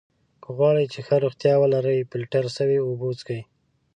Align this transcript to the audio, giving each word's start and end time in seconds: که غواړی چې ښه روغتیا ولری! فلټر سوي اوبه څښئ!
که 0.43 0.49
غواړی 0.57 0.85
چې 0.93 0.99
ښه 1.07 1.15
روغتیا 1.23 1.55
ولری! 1.59 2.07
فلټر 2.09 2.45
سوي 2.57 2.77
اوبه 2.81 3.07
څښئ! 3.19 3.41